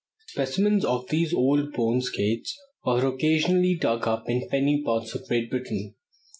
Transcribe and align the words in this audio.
Specimens 0.29 0.83
of 0.83 1.07
these 1.09 1.31
old 1.31 1.73
bone 1.73 2.01
skates 2.01 2.59
are 2.83 3.05
occasionally 3.05 3.75
dug 3.75 4.07
up 4.07 4.27
in 4.31 4.49
fenny 4.49 4.81
parts 4.83 5.13
of 5.13 5.27
Great 5.27 5.51
Britain. 5.51 5.93